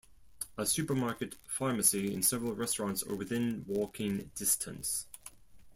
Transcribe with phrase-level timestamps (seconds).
[0.57, 5.05] A supermarket, pharmacy, and several restaurants are within walking distance.